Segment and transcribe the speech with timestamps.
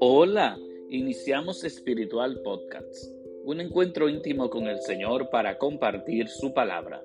[0.00, 0.58] Hola,
[0.90, 3.10] iniciamos Espiritual Podcast,
[3.44, 7.00] un encuentro íntimo con el Señor para compartir su palabra.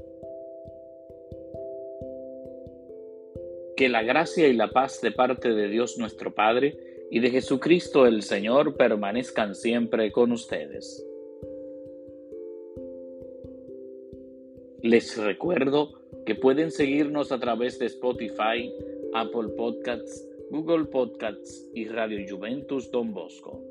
[3.77, 6.77] Que la gracia y la paz de parte de Dios nuestro Padre
[7.09, 11.05] y de Jesucristo el Señor permanezcan siempre con ustedes.
[14.81, 18.73] Les recuerdo que pueden seguirnos a través de Spotify,
[19.13, 23.61] Apple Podcasts, Google Podcasts y Radio Juventus Don Bosco.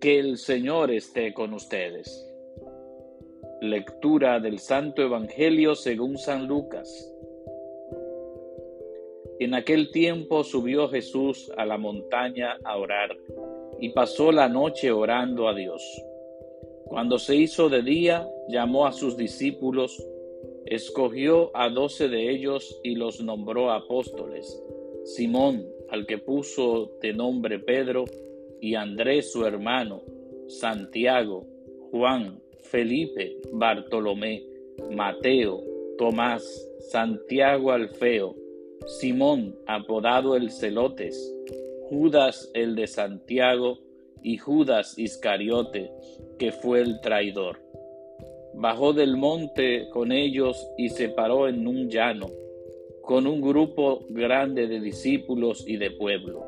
[0.00, 2.26] Que el Señor esté con ustedes.
[3.60, 7.12] Lectura del Santo Evangelio según San Lucas.
[9.38, 13.16] En aquel tiempo subió Jesús a la montaña a orar
[13.80, 15.82] y pasó la noche orando a Dios.
[16.86, 20.02] Cuando se hizo de día, llamó a sus discípulos
[20.66, 24.62] escogió a doce de ellos y los nombró apóstoles,
[25.04, 28.04] Simón, al que puso de nombre Pedro,
[28.60, 30.02] y Andrés su hermano,
[30.48, 31.46] Santiago,
[31.90, 34.44] Juan, Felipe, Bartolomé,
[34.90, 35.62] Mateo,
[35.98, 36.42] Tomás,
[36.90, 38.34] Santiago Alfeo,
[38.86, 41.32] Simón, apodado el Celotes,
[41.88, 43.78] Judas el de Santiago,
[44.22, 45.92] y Judas Iscariote,
[46.38, 47.60] que fue el traidor
[48.56, 52.30] bajó del monte con ellos y se paró en un llano,
[53.02, 56.44] con un grupo grande de discípulos y de pueblo,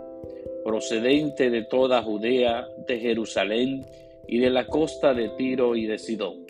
[0.64, 3.84] procedente de toda Judea, de Jerusalén
[4.26, 6.46] y de la costa de Tiro y de Sidón.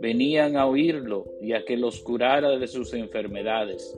[0.00, 3.96] Venían a oírlo y a que los curara de sus enfermedades.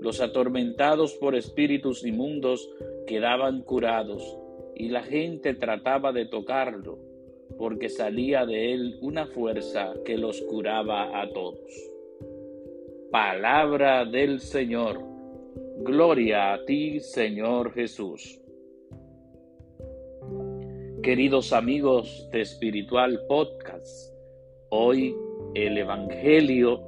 [0.00, 2.70] Los atormentados por espíritus inmundos
[3.06, 4.38] quedaban curados,
[4.74, 7.11] y la gente trataba de tocarlo
[7.58, 11.60] porque salía de él una fuerza que los curaba a todos.
[13.10, 15.00] Palabra del Señor.
[15.78, 18.40] Gloria a ti, Señor Jesús.
[21.02, 24.14] Queridos amigos de Espiritual Podcast,
[24.70, 25.14] hoy
[25.54, 26.80] el Evangelio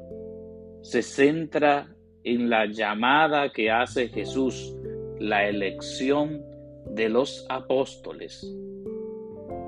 [0.82, 4.76] se centra en la llamada que hace Jesús,
[5.18, 6.42] la elección
[6.90, 8.46] de los apóstoles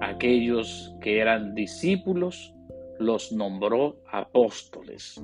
[0.08, 2.54] aquellos que eran discípulos,
[2.98, 5.20] los nombró apóstoles.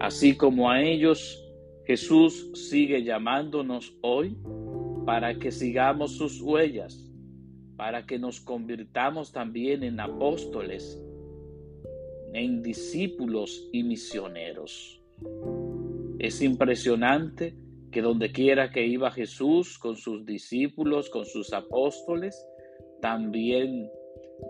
[0.00, 1.44] Así como a ellos,
[1.86, 4.36] Jesús sigue llamándonos hoy
[5.06, 7.10] para que sigamos sus huellas,
[7.76, 11.00] para que nos convirtamos también en apóstoles,
[12.34, 15.00] en discípulos y misioneros.
[16.18, 17.54] Es impresionante
[17.90, 22.36] que donde quiera que iba Jesús con sus discípulos, con sus apóstoles,
[23.00, 23.88] también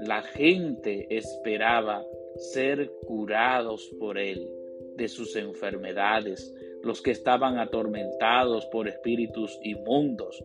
[0.01, 2.05] la gente esperaba
[2.37, 4.49] ser curados por él
[4.97, 10.45] de sus enfermedades, los que estaban atormentados por espíritus inmundos.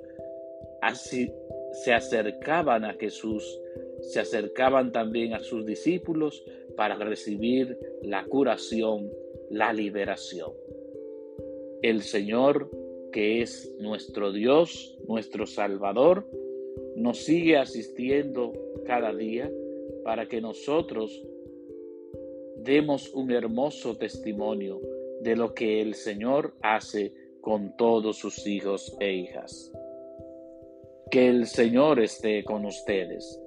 [0.82, 1.32] Así
[1.84, 3.60] se acercaban a Jesús,
[4.02, 6.44] se acercaban también a sus discípulos
[6.76, 9.12] para recibir la curación,
[9.50, 10.52] la liberación.
[11.82, 12.70] El Señor,
[13.12, 16.26] que es nuestro Dios, nuestro Salvador,
[16.96, 18.54] nos sigue asistiendo
[18.86, 19.52] cada día
[20.04, 21.24] para que nosotros
[22.58, 24.80] demos un hermoso testimonio
[25.22, 29.72] de lo que el Señor hace con todos sus hijos e hijas.
[31.12, 33.40] Que el Señor esté con ustedes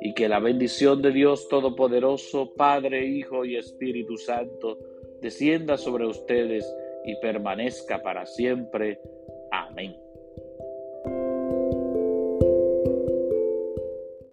[0.00, 4.78] y que la bendición de Dios Todopoderoso, Padre, Hijo y Espíritu Santo,
[5.22, 6.70] descienda sobre ustedes
[7.04, 9.00] y permanezca para siempre.
[9.50, 10.03] Amén.